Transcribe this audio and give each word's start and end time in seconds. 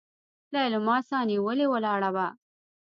ليلما 0.53 0.95
سانيولې 1.09 1.65
ولاړه 1.73 2.09
وه. 2.15 2.27